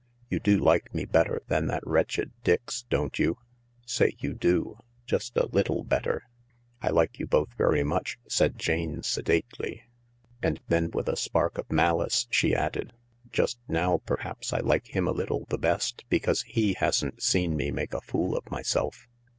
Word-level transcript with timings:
You 0.31 0.39
do 0.39 0.57
like 0.57 0.95
me 0.95 1.05
better 1.05 1.43
than 1.47 1.67
that 1.67 1.85
wretched 1.85 2.31
Dix, 2.43 2.85
don't 2.89 3.19
you? 3.19 3.37
Say 3.85 4.13
you 4.17 4.33
do— 4.33 4.79
just 5.05 5.37
a 5.37 5.45
little 5.45 5.83
better?"" 5.83 6.23
I 6.81 6.89
like 6.89 7.19
you 7.19 7.27
both 7.27 7.53
very 7.55 7.83
much," 7.83 8.17
said 8.27 8.57
Jane 8.57 9.03
sedately; 9.03 9.83
and 10.41 10.59
then 10.69 10.89
with 10.89 11.07
a 11.07 11.15
spark 11.15 11.59
of 11.59 11.71
malice 11.71 12.25
she 12.31 12.55
added:" 12.55 12.93
Just 13.31 13.59
now 13.67 13.99
perhaps 14.03 14.51
I 14.53 14.61
like 14.61 14.87
him 14.87 15.07
a 15.07 15.11
little 15.13 15.45
the 15.49 15.59
best, 15.59 16.03
because 16.09 16.41
he 16.47 16.73
hasn't 16.73 17.21
seen 17.21 17.55
me 17.55 17.69
make 17.69 17.93
a 17.93 18.01
fool 18.01 18.35
of 18.35 18.49
myself." 18.49 19.07